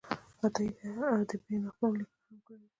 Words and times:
عطایي 0.43 0.71
د 0.77 0.79
ادبي 1.17 1.55
نقدونو 1.63 1.97
لیکنه 1.99 2.25
هم 2.27 2.37
کړې 2.45 2.55
ده. 2.61 2.67